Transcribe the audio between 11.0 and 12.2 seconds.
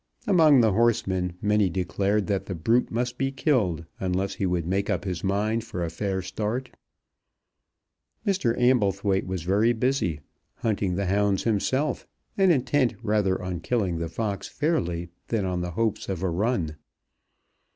hounds himself,